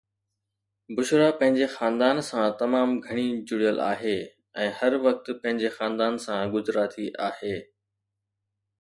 بشرا 0.95 1.29
پنهنجي 1.39 1.67
خاندان 1.75 2.17
سان 2.29 2.45
تمام 2.61 2.89
گهڻي 3.05 3.27
جڙيل 3.49 3.77
آهي 3.91 4.17
۽ 4.65 4.67
هر 4.79 4.93
وقت 5.07 5.23
پنهنجي 5.41 5.71
خاندان 5.79 6.13
سان 6.27 6.39
گجراتي 6.55 7.07
آهي 7.31 7.57